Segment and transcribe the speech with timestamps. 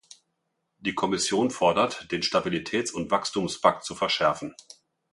[0.79, 4.55] Die Kommission fordert, den Stabilitäts- und Wachstumspakt zu verschärfen.